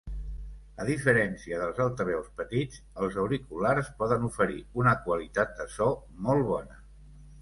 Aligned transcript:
A 0.83 0.85
diferència 0.89 1.59
dels 1.63 1.81
altaveus 1.85 2.31
petits, 2.39 2.81
els 3.03 3.19
auriculars 3.25 3.93
poden 4.01 4.27
oferir 4.31 4.59
una 4.85 4.95
qualitat 5.07 5.55
de 5.61 5.69
so 5.79 5.91
molt 6.31 6.49
bona. 6.53 6.81